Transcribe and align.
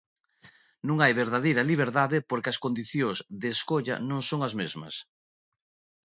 Non 0.87 0.97
hai 1.03 1.13
verdadeira 1.23 1.67
liberdade 1.71 2.17
porque 2.29 2.51
as 2.53 2.61
condicións 2.65 3.17
de 3.41 3.47
escolla 3.55 3.95
non 4.09 4.21
son 4.29 4.39
as 4.47 4.53
mesmas. 4.61 4.95